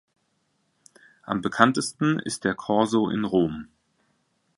Am 1.21 1.41
bekanntesten 1.41 2.17
ist 2.17 2.43
der 2.43 2.55
Korso 2.55 3.09
in 3.09 3.23
Rom. 3.23 3.67